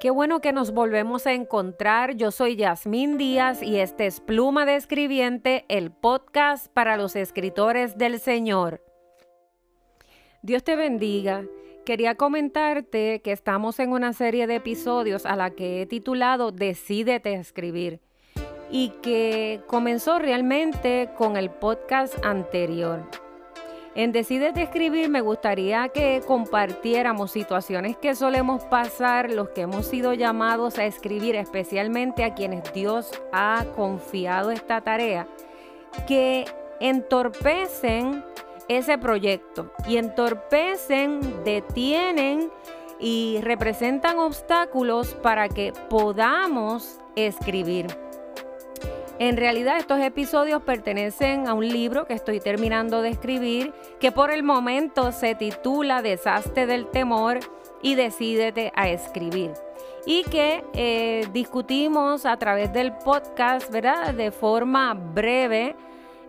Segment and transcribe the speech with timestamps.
[0.00, 2.14] Qué bueno que nos volvemos a encontrar.
[2.14, 7.98] Yo soy Yasmín Díaz y este es Pluma de Escribiente, el podcast para los escritores
[7.98, 8.80] del Señor.
[10.42, 11.44] Dios te bendiga.
[11.84, 17.34] Quería comentarte que estamos en una serie de episodios a la que he titulado Decídete
[17.34, 18.00] a escribir
[18.70, 23.27] y que comenzó realmente con el podcast anterior.
[23.98, 29.86] En Decides de Escribir me gustaría que compartiéramos situaciones que solemos pasar los que hemos
[29.86, 35.26] sido llamados a escribir, especialmente a quienes Dios ha confiado esta tarea,
[36.06, 36.44] que
[36.78, 38.24] entorpecen
[38.68, 42.52] ese proyecto y entorpecen, detienen
[43.00, 47.88] y representan obstáculos para que podamos escribir.
[49.20, 54.30] En realidad estos episodios pertenecen a un libro que estoy terminando de escribir que por
[54.30, 57.40] el momento se titula Desastre del Temor
[57.82, 59.54] y Decídete a escribir.
[60.06, 64.14] Y que eh, discutimos a través del podcast, ¿verdad?
[64.14, 65.74] De forma breve,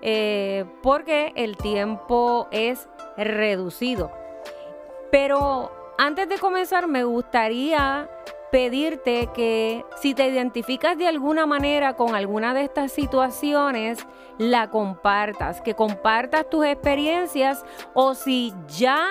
[0.02, 4.12] eh, porque el tiempo es reducido.
[5.12, 8.10] Pero antes de comenzar me gustaría
[8.52, 14.06] pedirte que si te identificas de alguna manera con alguna de estas situaciones,
[14.38, 19.10] la compartas, que compartas tus experiencias o si ya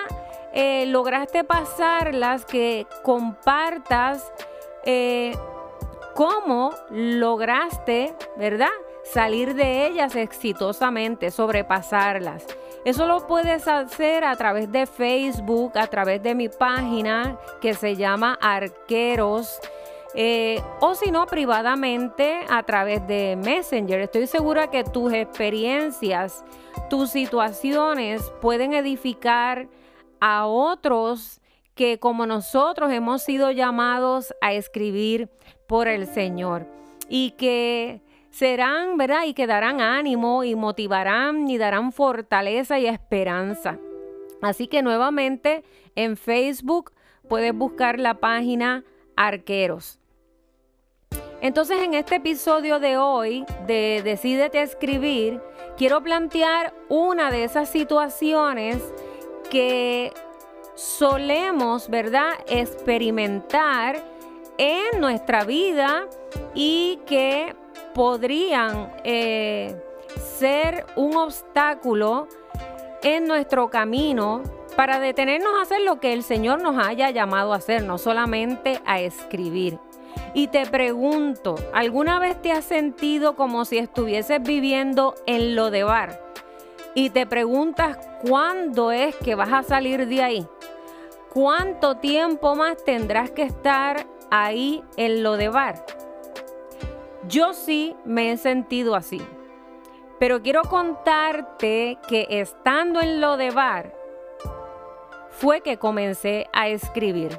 [0.53, 4.33] eh, lograste pasarlas, que compartas
[4.85, 5.37] eh,
[6.15, 8.69] cómo lograste, ¿verdad?
[9.05, 12.45] Salir de ellas exitosamente, sobrepasarlas.
[12.85, 17.97] Eso lo puedes hacer a través de Facebook, a través de mi página que se
[17.97, 19.59] llama Arqueros.
[20.15, 24.01] Eh, o si no, privadamente a través de Messenger.
[24.01, 26.45] Estoy segura que tus experiencias,
[26.89, 29.69] tus situaciones pueden edificar
[30.21, 31.41] a otros
[31.75, 35.29] que como nosotros hemos sido llamados a escribir
[35.67, 36.67] por el Señor.
[37.09, 38.03] Y que
[38.39, 39.25] serán, ¿verdad?
[39.27, 43.79] Y que darán ánimo y motivarán y darán fortaleza y esperanza.
[44.41, 45.65] Así que nuevamente
[45.97, 46.93] en Facebook
[47.29, 48.85] puedes buscar la página
[49.17, 49.99] Arqueros.
[51.41, 55.41] Entonces en este episodio de hoy de Decídete a escribir,
[55.77, 58.77] quiero plantear una de esas situaciones
[59.51, 60.13] que
[60.77, 64.01] solemos, ¿verdad?, experimentar
[64.59, 66.07] en nuestra vida
[66.55, 67.55] y que
[67.95, 69.77] podrían eh,
[70.39, 72.29] ser un obstáculo
[73.03, 74.43] en nuestro camino
[74.77, 78.81] para detenernos a hacer lo que el Señor nos haya llamado a hacer, no solamente
[78.87, 79.79] a escribir.
[80.35, 85.83] Y te pregunto, ¿alguna vez te has sentido como si estuvieses viviendo en lo de
[85.83, 86.23] bar?
[86.95, 90.47] Y te preguntas cuándo es que vas a salir de ahí.
[91.33, 95.85] ¿Cuánto tiempo más tendrás que estar ahí en lo de bar?
[97.29, 99.21] Yo sí me he sentido así.
[100.19, 103.95] Pero quiero contarte que estando en lo de bar,
[105.29, 107.39] fue que comencé a escribir.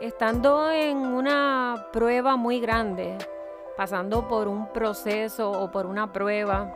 [0.00, 3.18] Estando en una prueba muy grande,
[3.76, 6.72] pasando por un proceso o por una prueba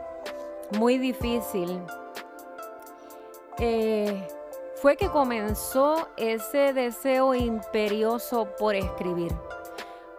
[0.77, 1.81] muy difícil,
[3.57, 4.27] eh,
[4.75, 9.31] fue que comenzó ese deseo imperioso por escribir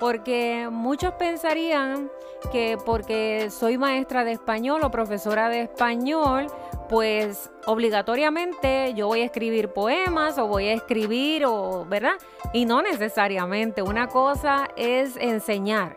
[0.02, 2.10] porque muchos pensarían
[2.50, 6.48] que porque soy maestra de español o profesora de español,
[6.88, 12.14] pues obligatoriamente yo voy a escribir poemas o voy a escribir o, ¿verdad?
[12.52, 13.80] Y no necesariamente.
[13.80, 15.96] Una cosa es enseñar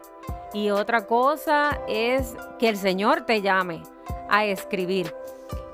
[0.53, 3.81] y otra cosa es que el Señor te llame
[4.29, 5.15] a escribir.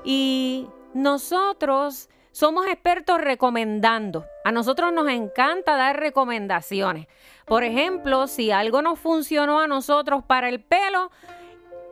[0.04, 4.24] Y nosotros somos expertos recomendando.
[4.44, 7.06] A nosotros nos encanta dar recomendaciones.
[7.46, 11.10] Por ejemplo, si algo nos funcionó a nosotros para el pelo,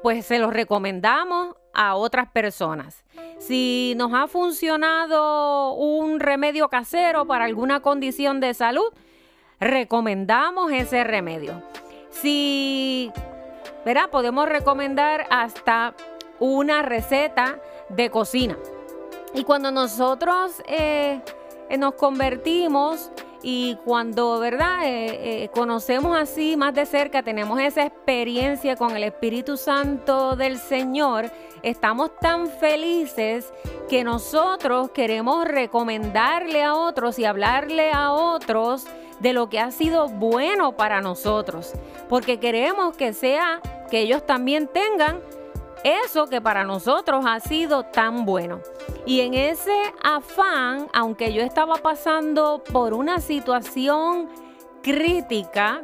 [0.02, 3.04] pues se lo recomendamos a otras personas.
[3.38, 8.92] Si nos ha funcionado un remedio casero para alguna condición de salud,
[9.60, 11.62] recomendamos ese remedio.
[12.08, 13.12] Si,
[13.84, 14.10] ¿verdad?
[14.10, 15.94] Podemos recomendar hasta
[16.38, 17.60] una receta
[17.90, 18.56] de cocina.
[19.34, 21.20] Y cuando nosotros eh,
[21.68, 23.10] eh, nos convertimos
[23.42, 24.80] y cuando, ¿verdad?
[24.84, 31.30] Eh, conocemos así más de cerca, tenemos esa experiencia con el Espíritu Santo del Señor,
[31.62, 33.52] estamos tan felices
[33.88, 38.86] que nosotros queremos recomendarle a otros y hablarle a otros
[39.20, 41.72] de lo que ha sido bueno para nosotros,
[42.08, 43.60] porque queremos que sea
[43.90, 45.20] que ellos también tengan
[45.84, 48.60] eso que para nosotros ha sido tan bueno.
[49.06, 54.28] Y en ese afán, aunque yo estaba pasando por una situación
[54.82, 55.82] crítica,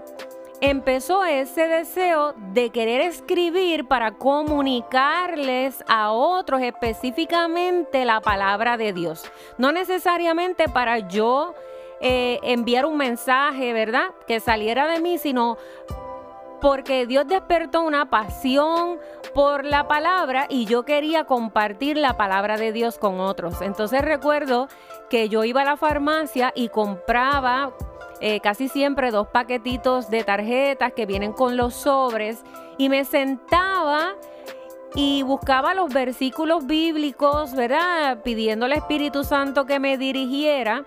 [0.60, 9.31] empezó ese deseo de querer escribir para comunicarles a otros específicamente la palabra de Dios.
[9.58, 11.54] No necesariamente para yo
[12.00, 14.10] eh, enviar un mensaje, ¿verdad?
[14.26, 15.56] Que saliera de mí, sino
[16.60, 18.98] porque Dios despertó una pasión
[19.37, 23.61] por la palabra y yo quería compartir la palabra de Dios con otros.
[23.61, 24.67] Entonces recuerdo
[25.11, 27.75] que yo iba a la farmacia y compraba
[28.23, 32.38] eh, casi siempre dos paquetitos de tarjetas que vienen con los sobres
[32.79, 34.15] y me sentaba
[34.94, 38.23] y buscaba los versículos bíblicos, ¿verdad?
[38.23, 40.85] Pidiendo al Espíritu Santo que me dirigiera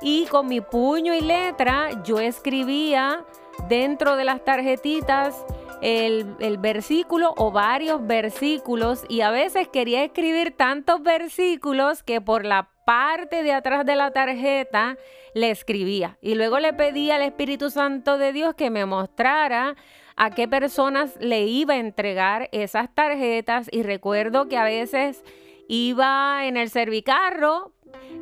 [0.00, 3.26] y con mi puño y letra yo escribía
[3.68, 5.44] dentro de las tarjetitas
[5.82, 9.04] el, versículo o varios versículos.
[9.08, 14.10] Y a veces quería escribir tantos versículos que por la parte de atrás de la
[14.10, 14.96] tarjeta
[15.34, 16.18] le escribía.
[16.20, 19.76] Y luego le pedía al Espíritu Santo de Dios que me mostrara
[20.16, 23.68] a qué personas le iba a entregar esas tarjetas.
[23.70, 25.24] Y recuerdo que a veces
[25.68, 27.72] iba en el servicarro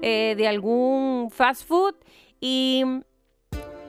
[0.03, 1.95] eh, de algún fast food
[2.41, 2.85] y,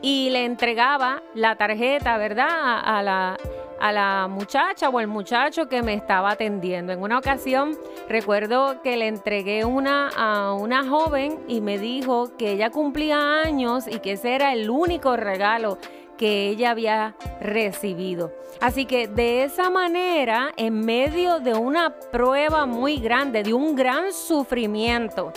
[0.01, 2.47] y, le entregaba la tarjeta, ¿verdad?
[2.49, 3.37] a la
[3.79, 6.93] a la muchacha o el muchacho que me estaba atendiendo.
[6.93, 7.77] En una ocasión
[8.07, 13.87] recuerdo que le entregué una a una joven y me dijo que ella cumplía años
[13.87, 15.77] y que ese era el único regalo
[16.17, 18.33] que ella había recibido.
[18.59, 24.11] Así que de esa manera, en medio de una prueba muy grande, de un gran
[24.11, 25.31] sufrimiento,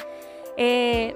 [0.56, 1.14] eh,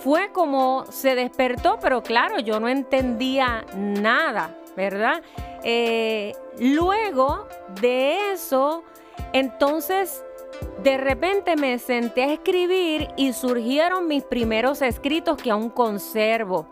[0.00, 5.22] fue como se despertó, pero claro, yo no entendía nada, ¿verdad?
[5.64, 7.46] Eh, luego
[7.80, 8.84] de eso,
[9.32, 10.24] entonces
[10.82, 16.66] de repente me senté a escribir y surgieron mis primeros escritos que aún conservo.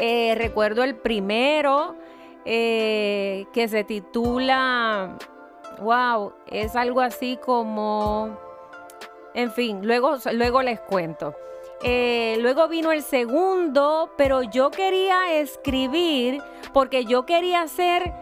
[0.00, 1.96] Eh, recuerdo el primero
[2.44, 5.16] eh, que se titula,
[5.80, 8.38] wow, es algo así como,
[9.34, 11.34] en fin, luego, luego les cuento.
[11.82, 16.42] Eh, luego vino el segundo, pero yo quería escribir
[16.72, 18.12] porque yo quería hacer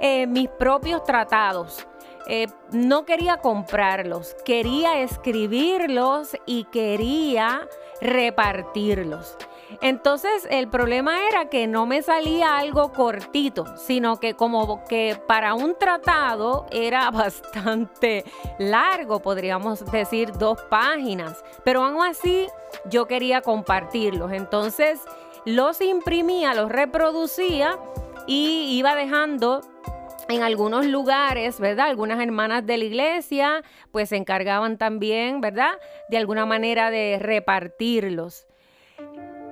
[0.00, 1.86] eh, mis propios tratados.
[2.26, 7.68] Eh, no quería comprarlos, quería escribirlos y quería
[8.00, 9.36] repartirlos.
[9.80, 15.54] Entonces el problema era que no me salía algo cortito, sino que como que para
[15.54, 18.24] un tratado era bastante
[18.58, 22.46] largo, podríamos decir dos páginas, pero aún así
[22.90, 24.32] yo quería compartirlos.
[24.32, 25.00] Entonces
[25.44, 27.78] los imprimía, los reproducía
[28.26, 29.60] y iba dejando
[30.28, 31.88] en algunos lugares, ¿verdad?
[31.88, 35.72] Algunas hermanas de la iglesia pues se encargaban también, ¿verdad?
[36.08, 38.46] De alguna manera de repartirlos.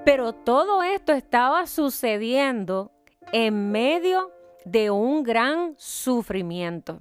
[0.05, 2.91] Pero todo esto estaba sucediendo
[3.32, 4.31] en medio
[4.64, 7.00] de un gran sufrimiento.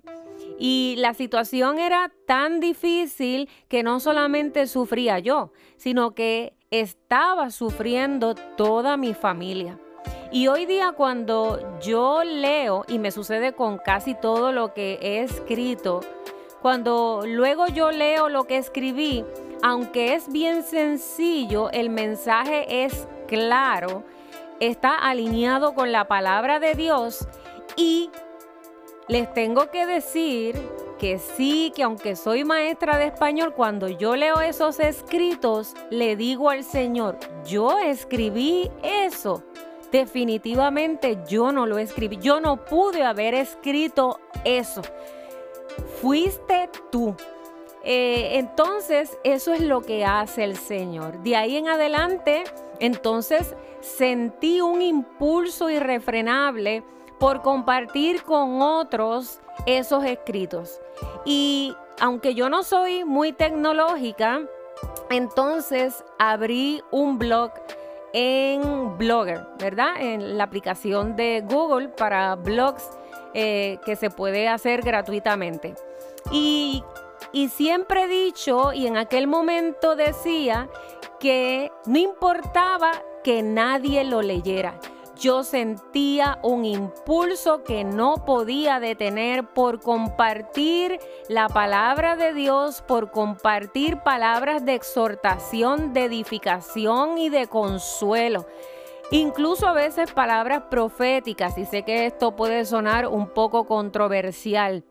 [0.57, 8.36] Y la situación era tan difícil que no solamente sufría yo, sino que estaba sufriendo
[8.36, 9.80] toda mi familia.
[10.31, 15.22] Y hoy día cuando yo leo, y me sucede con casi todo lo que he
[15.22, 16.01] escrito,
[16.62, 19.25] cuando luego yo leo lo que escribí,
[19.62, 24.04] aunque es bien sencillo, el mensaje es claro,
[24.60, 27.28] está alineado con la palabra de Dios
[27.76, 28.10] y
[29.08, 30.56] les tengo que decir
[31.00, 36.50] que sí, que aunque soy maestra de español, cuando yo leo esos escritos, le digo
[36.50, 39.44] al Señor, yo escribí eso.
[39.92, 44.82] Definitivamente yo no lo escribí, yo no pude haber escrito eso.
[46.01, 47.16] Fuiste tú.
[47.83, 51.19] Eh, entonces, eso es lo que hace el Señor.
[51.24, 52.43] De ahí en adelante,
[52.79, 56.83] entonces sentí un impulso irrefrenable
[57.19, 60.81] por compartir con otros esos escritos.
[61.25, 64.41] Y aunque yo no soy muy tecnológica,
[65.09, 67.51] entonces abrí un blog
[68.13, 69.93] en Blogger, ¿verdad?
[70.00, 72.89] En la aplicación de Google para blogs
[73.33, 75.75] eh, que se puede hacer gratuitamente.
[76.31, 76.83] Y,
[77.32, 80.70] y siempre he dicho, y en aquel momento decía,
[81.20, 82.92] que no importaba
[83.24, 84.80] que nadie lo leyera
[85.20, 93.12] yo sentía un impulso que no podía detener por compartir la palabra de Dios, por
[93.12, 98.46] compartir palabras de exhortación, de edificación y de consuelo.
[99.12, 104.86] Incluso a veces palabras proféticas, y sé que esto puede sonar un poco controversial.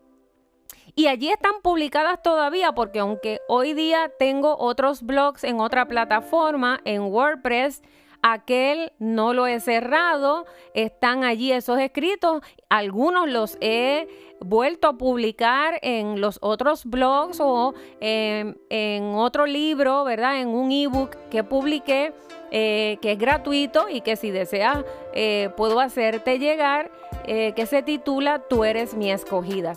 [0.99, 6.81] Y allí están publicadas todavía porque aunque hoy día tengo otros blogs en otra plataforma,
[6.85, 7.85] en WordPress,
[8.21, 14.09] aquel no lo he cerrado, están allí esos escritos, algunos los he
[14.41, 20.41] vuelto a publicar en los otros blogs o en, otro libro, ¿verdad?
[20.41, 22.13] En un ebook que publiqué,
[22.51, 26.91] eh, que es gratuito y que si deseas eh, puedo hacerte llegar,
[27.25, 29.75] eh, que se titula Tú eres mi escogida.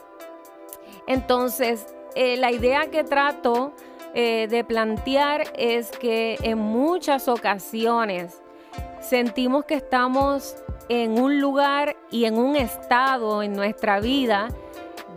[1.08, 3.74] Entonces, la idea que trato
[4.13, 8.41] de plantear es que en muchas ocasiones
[9.00, 10.55] sentimos que estamos
[10.89, 14.50] en un lugar y en un estado en nuestra vida,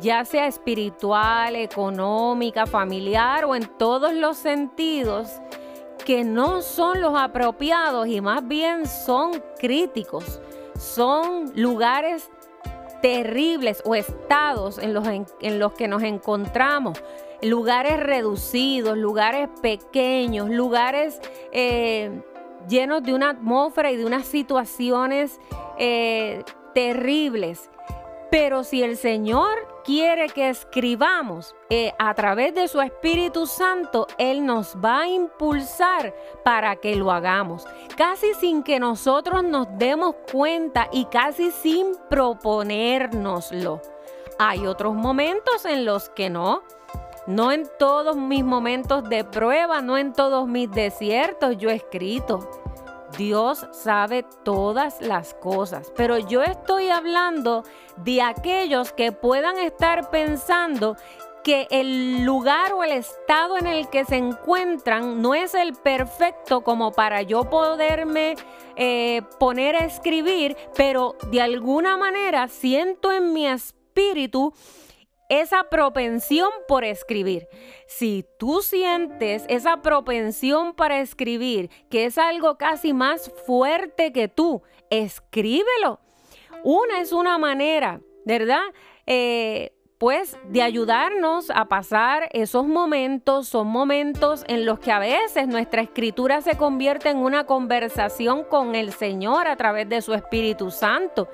[0.00, 5.41] ya sea espiritual, económica, familiar o en todos los sentidos,
[6.05, 10.41] que no son los apropiados y más bien son críticos,
[10.79, 12.31] son lugares
[13.04, 17.02] terribles o estados en los, en, los que nos encontramos,
[17.42, 21.20] lugares reducidos, lugares pequeños, lugares
[21.52, 22.23] eh,
[22.66, 25.38] llenos de una atmósfera y de unas situaciones
[25.78, 26.44] eh,
[26.75, 27.68] terribles.
[28.30, 34.45] Pero si el Señor quiere que escribamos eh, a través de su Espíritu Santo, Él
[34.45, 37.67] nos va a impulsar para que lo hagamos.
[37.97, 43.81] Casi sin que nosotros nos demos cuenta y casi sin proponérnoslo.
[44.38, 46.62] Hay otros momentos en los que no.
[47.26, 52.63] No en todos mis momentos de prueba, no en todos mis desiertos yo he escrito.
[53.16, 57.62] Dios sabe todas las cosas, pero yo estoy hablando
[57.97, 60.97] de aquellos que puedan estar pensando
[61.44, 66.62] que el lugar o el estado en el que se encuentran no es el perfecto
[66.62, 68.35] como para yo poderme
[68.76, 74.54] eh, poner a escribir, pero de alguna manera siento en mi espíritu
[75.41, 77.47] esa propensión por escribir.
[77.87, 84.62] Si tú sientes esa propensión para escribir, que es algo casi más fuerte que tú,
[84.91, 86.00] escríbelo.
[86.62, 88.62] Una es una manera, ¿verdad?
[89.07, 95.46] Eh, pues de ayudarnos a pasar esos momentos, son momentos en los que a veces
[95.46, 100.70] nuestra escritura se convierte en una conversación con el Señor a través de su Espíritu
[100.70, 101.28] Santo.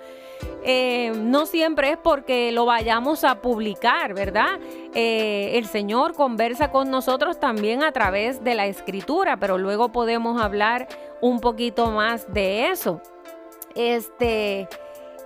[0.62, 4.58] Eh, no siempre es porque lo vayamos a publicar, ¿verdad?
[4.94, 10.40] Eh, el Señor conversa con nosotros también a través de la escritura, pero luego podemos
[10.40, 10.88] hablar
[11.20, 13.00] un poquito más de eso.
[13.74, 14.68] Este.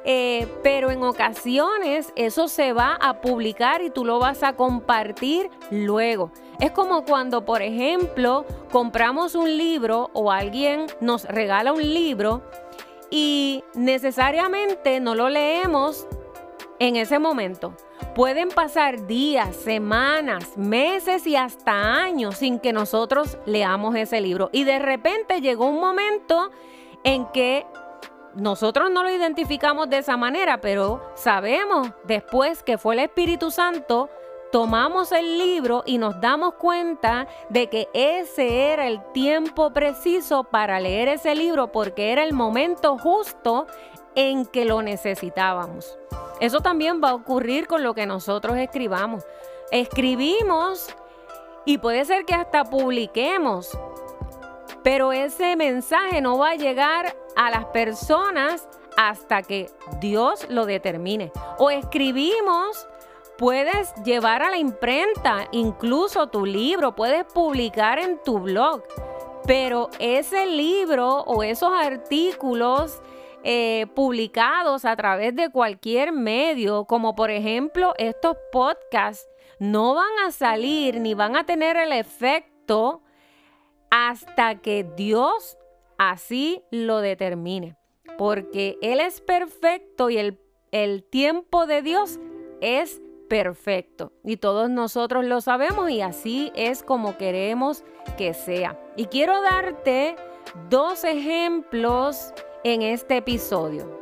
[0.06, 5.50] Eh, pero en ocasiones eso se va a publicar y tú lo vas a compartir
[5.70, 6.30] luego.
[6.60, 12.42] Es como cuando, por ejemplo, compramos un libro o alguien nos regala un libro
[13.10, 16.06] y necesariamente no lo leemos
[16.78, 17.74] en ese momento.
[18.14, 24.50] Pueden pasar días, semanas, meses y hasta años sin que nosotros leamos ese libro.
[24.52, 26.50] Y de repente llegó un momento
[27.04, 27.66] en que
[28.36, 34.10] nosotros no lo identificamos de esa manera, pero sabemos después que fue el Espíritu Santo,
[34.50, 40.78] tomamos el libro y nos damos cuenta de que ese era el tiempo preciso para
[40.80, 43.66] leer ese libro porque era el momento justo
[44.14, 45.98] en que lo necesitábamos.
[46.40, 49.24] Eso también va a ocurrir con lo que nosotros escribamos.
[49.70, 50.88] Escribimos
[51.64, 53.76] y puede ser que hasta publiquemos,
[54.82, 61.32] pero ese mensaje no va a llegar a las personas hasta que Dios lo determine.
[61.58, 62.86] O escribimos,
[63.38, 68.82] puedes llevar a la imprenta incluso tu libro, puedes publicar en tu blog,
[69.46, 73.02] pero ese libro o esos artículos
[73.42, 80.32] eh, publicados a través de cualquier medio, como por ejemplo estos podcasts, no van a
[80.32, 83.02] salir ni van a tener el efecto
[83.90, 85.58] hasta que Dios
[86.10, 87.76] así lo determine.
[88.18, 90.38] Porque Él es perfecto y el,
[90.72, 92.20] el tiempo de Dios
[92.60, 94.12] es perfecto.
[94.22, 97.84] Y todos nosotros lo sabemos y así es como queremos
[98.16, 98.78] que sea.
[98.96, 100.16] Y quiero darte
[100.70, 102.32] dos ejemplos
[102.62, 104.00] en este episodio.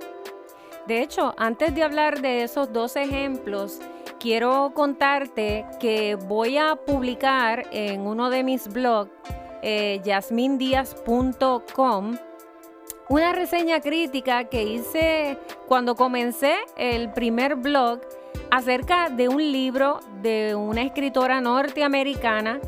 [0.87, 3.79] De hecho, antes de hablar de esos dos ejemplos,
[4.19, 9.11] quiero contarte que voy a publicar en uno de mis blogs
[9.63, 10.03] eh,
[13.09, 15.39] una reseña crítica que hice
[15.69, 18.01] cuando comencé el primer blog
[18.51, 22.61] acerca de un libro de una escritora norteamericana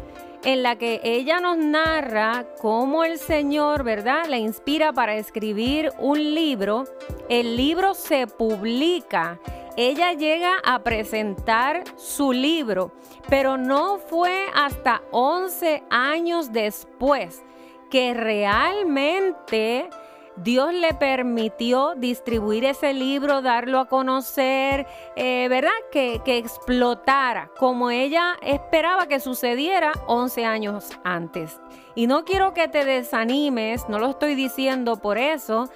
[0.45, 6.35] en la que ella nos narra cómo el Señor, ¿verdad?, la inspira para escribir un
[6.35, 6.85] libro.
[7.31, 9.41] El libro se publica
[9.77, 12.93] ella llega a presentar su libro,
[13.29, 17.43] pero no fue hasta 11 años después
[17.91, 19.89] que realmente
[20.37, 25.71] Dios le permitió distribuir ese libro, darlo a conocer, eh, ¿verdad?
[25.93, 31.61] Que, que, explotara como ella esperaba que sucediera 11 años antes.
[31.95, 35.69] Y no quiero que te desanimes, no lo estoy diciendo por eso,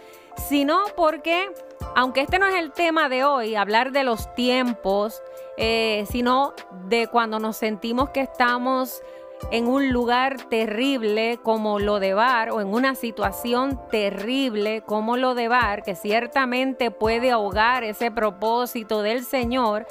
[0.48, 1.50] sino porque,
[1.96, 5.22] aunque este no es el tema de hoy, hablar de los tiempos,
[5.56, 6.54] eh, sino
[6.86, 9.02] de cuando nos sentimos que estamos
[9.50, 15.34] en un lugar terrible como lo de Bar o en una situación terrible como lo
[15.34, 19.86] de Bar, que ciertamente puede ahogar ese propósito del Señor,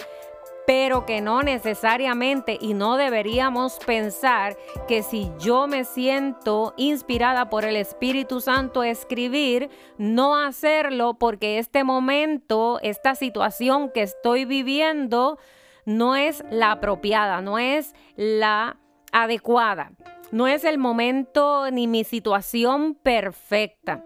[0.67, 4.57] pero que no necesariamente y no deberíamos pensar
[4.89, 11.57] que si yo me siento inspirada por el Espíritu Santo a escribir, no hacerlo porque
[11.57, 15.39] este momento, esta situación que estoy viviendo,
[15.85, 18.75] no es la apropiada, no es la
[19.13, 19.93] adecuada.
[20.33, 24.03] No es el momento ni mi situación perfecta.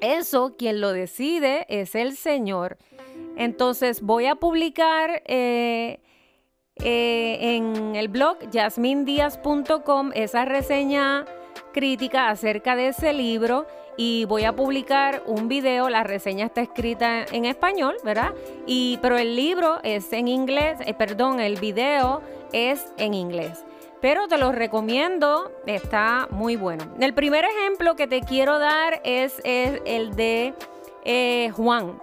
[0.00, 2.78] Eso quien lo decide es el Señor.
[3.38, 6.00] Entonces voy a publicar eh,
[6.82, 11.24] eh, en el blog jasmindias.com esa reseña
[11.72, 13.66] crítica acerca de ese libro
[13.96, 18.34] y voy a publicar un video, la reseña está escrita en español, ¿verdad?
[18.66, 22.20] Y pero el libro es en inglés, eh, perdón, el video
[22.52, 23.64] es en inglés
[24.00, 26.84] pero te lo recomiendo, está muy bueno.
[27.00, 30.54] El primer ejemplo que te quiero dar es, el de
[31.56, 31.98] Juan,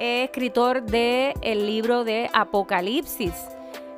[0.00, 3.34] escritor del el libro de Apocalipsis.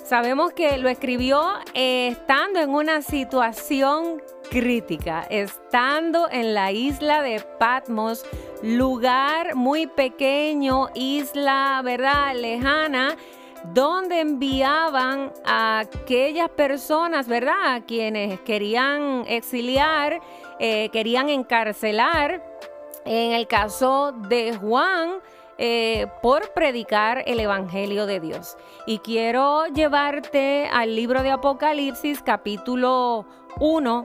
[0.04, 1.40] Sabemos que lo escribió
[1.72, 8.26] eh, estando en una situación crítica, estando en la isla de Patmos,
[8.62, 12.34] lugar muy pequeño, isla, ¿verdad?
[12.34, 13.16] Lejana
[13.64, 17.74] donde enviaban a aquellas personas, ¿verdad?
[17.74, 20.20] A quienes querían exiliar,
[20.58, 22.42] eh, querían encarcelar.
[23.04, 25.20] En el caso de Juan,
[25.58, 28.56] eh, por predicar el Evangelio de Dios.
[28.86, 33.26] Y quiero llevarte al libro de Apocalipsis capítulo
[33.60, 34.02] 1,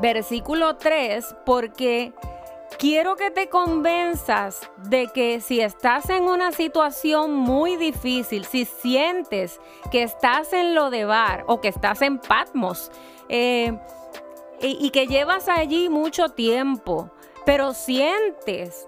[0.00, 2.12] versículo 3, porque
[2.76, 9.58] Quiero que te convenzas de que si estás en una situación muy difícil, si sientes
[9.90, 12.92] que estás en lo de bar o que estás en Patmos
[13.28, 13.76] eh,
[14.60, 17.10] y, y que llevas allí mucho tiempo,
[17.44, 18.86] pero sientes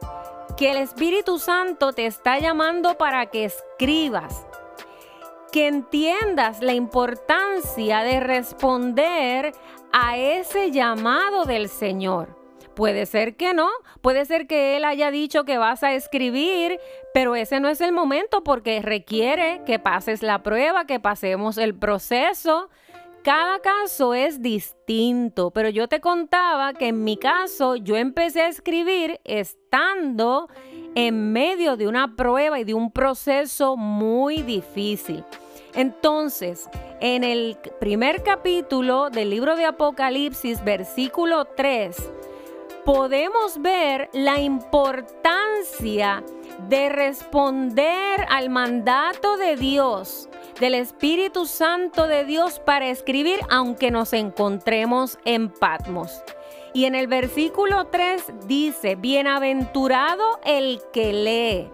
[0.60, 4.46] que el Espíritu Santo te está llamando para que escribas,
[5.52, 9.54] que entiendas la importancia de responder
[9.90, 12.36] a ese llamado del Señor.
[12.74, 13.70] Puede ser que no,
[14.02, 16.78] puede ser que él haya dicho que vas a escribir,
[17.14, 21.74] pero ese no es el momento porque requiere que pases la prueba, que pasemos el
[21.74, 22.68] proceso.
[23.22, 28.48] Cada caso es distinto, pero yo te contaba que en mi caso yo empecé a
[28.48, 30.48] escribir estando
[30.94, 35.22] en medio de una prueba y de un proceso muy difícil.
[35.74, 36.68] Entonces,
[37.00, 41.96] en el primer capítulo del libro de Apocalipsis, versículo 3,
[42.86, 50.28] podemos ver la importancia de responder al mandato de Dios,
[50.60, 56.22] del Espíritu Santo de Dios para escribir aunque nos encontremos en Patmos.
[56.72, 61.70] Y en el versículo 3 dice, bienaventurado el que lee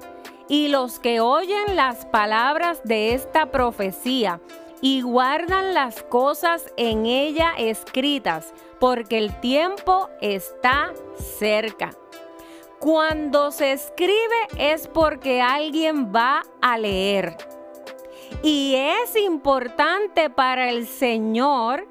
[0.48, 4.40] y los que oyen las palabras de esta profecía
[4.80, 10.92] y guardan las cosas en ella escritas, porque el tiempo está
[11.38, 11.90] cerca.
[12.86, 17.36] Cuando se escribe es porque alguien va a leer.
[18.44, 21.84] Y es importante para el Señor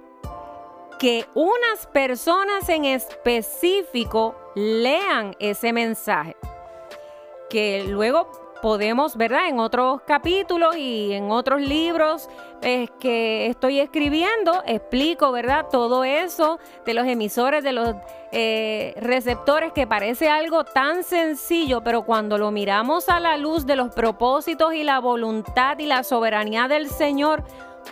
[0.97, 6.37] que unas personas en específico lean ese mensaje.
[7.49, 8.31] Que luego
[8.61, 9.49] podemos, ¿verdad?
[9.49, 12.29] En otros capítulos y en otros libros
[12.99, 15.67] que estoy escribiendo, explico, ¿verdad?
[15.71, 17.95] Todo eso de los emisores, de los
[18.31, 23.75] eh, receptores, que parece algo tan sencillo, pero cuando lo miramos a la luz de
[23.75, 27.43] los propósitos y la voluntad y la soberanía del Señor,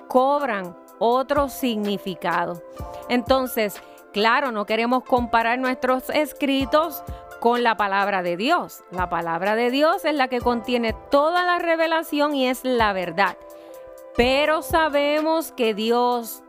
[0.08, 2.64] cobran otro significado.
[3.10, 3.80] Entonces,
[4.12, 7.04] claro, no queremos comparar nuestros escritos
[7.40, 8.84] con la palabra de Dios.
[8.90, 13.38] La palabra de Dios es la que contiene toda la revelación y es la verdad.
[14.15, 16.43] Pero sabemos que Dios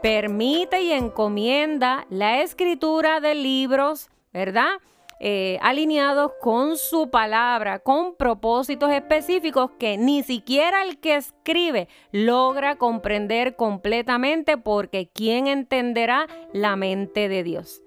[0.00, 4.78] permite y encomienda la escritura de libros, ¿verdad?
[5.22, 12.76] Eh, alineados con su palabra, con propósitos específicos que ni siquiera el que escribe logra
[12.76, 17.82] comprender completamente porque ¿quién entenderá la mente de Dios?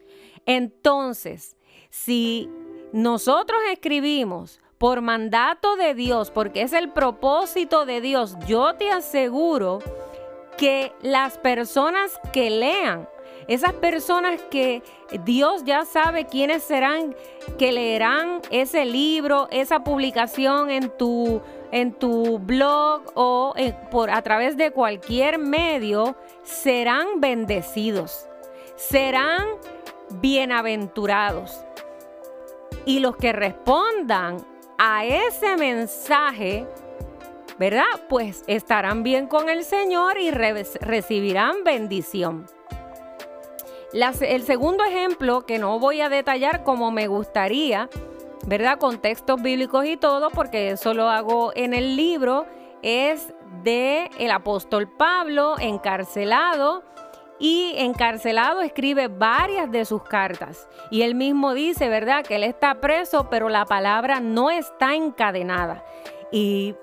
[0.46, 1.58] Entonces,
[1.90, 2.50] si
[2.92, 9.80] nosotros escribimos por mandato de Dios, porque es el propósito de Dios, yo te aseguro
[10.58, 13.08] que las personas que lean,
[13.48, 14.84] esas personas que
[15.24, 17.16] Dios ya sabe quiénes serán,
[17.58, 21.42] que leerán ese libro, esa publicación en tu,
[21.72, 23.54] en tu blog o
[23.90, 28.28] por, a través de cualquier medio, serán bendecidos,
[28.76, 29.46] serán
[30.20, 31.64] bienaventurados.
[32.86, 34.46] Y los que respondan
[34.78, 36.68] a ese mensaje,
[37.58, 37.84] ¿verdad?
[38.10, 42.48] Pues estarán bien con el Señor y recibirán bendición.
[43.94, 47.90] el segundo ejemplo, que no voy a detallar como me gustaría,
[48.46, 48.80] ¿verdad?
[48.80, 52.46] Con textos bíblicos y todo, porque eso lo hago en el libro,
[52.82, 53.34] es
[53.64, 56.84] de el apóstol Pablo encarcelado
[57.40, 60.68] y encarcelado escribe varias de sus cartas.
[60.92, 65.84] Y él mismo dice, ¿verdad?, que él está preso, pero la palabra no está encadenada.
[66.32, 66.76] Y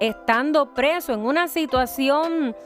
[0.00, 2.56] estando preso en una situación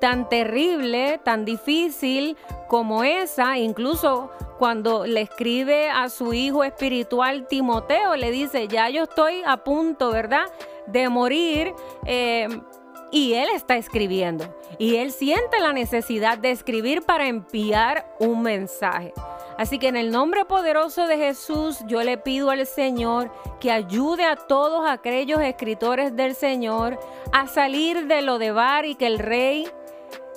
[0.00, 2.36] tan terrible, tan difícil
[2.68, 9.04] como esa, incluso cuando le escribe a su hijo espiritual Timoteo, le dice, ya yo
[9.04, 10.46] estoy a punto, ¿verdad?,
[10.86, 11.74] de morir.
[12.04, 12.48] Eh,
[13.14, 14.44] y él está escribiendo.
[14.76, 19.14] Y él siente la necesidad de escribir para enviar un mensaje.
[19.56, 24.24] Así que en el nombre poderoso de Jesús yo le pido al Señor que ayude
[24.24, 26.98] a todos aquellos escritores del Señor
[27.32, 29.68] a salir de lo de bar y que el rey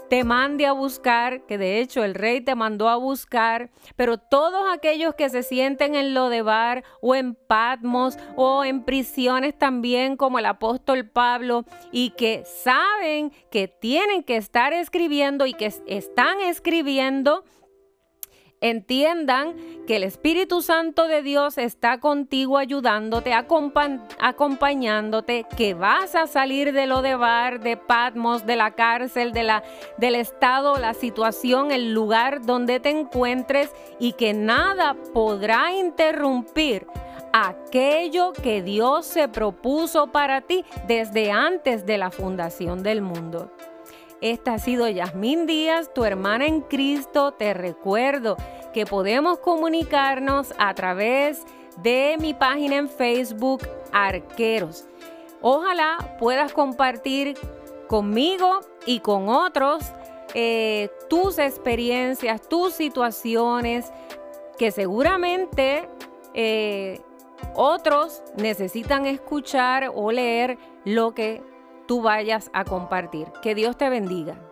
[0.10, 4.63] te mande a buscar, que de hecho el rey te mandó a buscar, pero todos
[4.74, 10.46] aquellos que se sienten en Lodebar o en Patmos o en prisiones también como el
[10.46, 17.43] apóstol Pablo y que saben que tienen que estar escribiendo y que están escribiendo,
[18.62, 26.74] entiendan que el Espíritu Santo de Dios está contigo ayudándote, acompañándote, que vas a salir
[26.74, 29.63] de lo de bar, de Patmos, de la cárcel, de la,
[29.98, 36.88] del estado, la situación, el lugar donde te encuentres y que nada podrá interrumpir
[37.34, 43.52] aquello que Dios se propuso para ti desde antes de la fundación del mundo.
[44.21, 47.34] Esta ha sido Yasmín Díaz, tu hermana en Cristo.
[47.34, 48.36] Te recuerdo
[48.73, 51.43] que podemos comunicarnos a través
[51.84, 54.86] de mi página en Facebook, Arqueros.
[55.41, 57.38] Ojalá puedas compartir
[57.88, 59.84] conmigo y con otros
[60.34, 63.91] eh, tus experiencias, tus situaciones,
[64.58, 65.88] que seguramente
[66.34, 67.01] eh,
[67.53, 71.43] otros necesitan escuchar o leer lo que
[71.88, 73.28] tú vayas a compartir.
[73.41, 74.46] Que Dios te bendiga.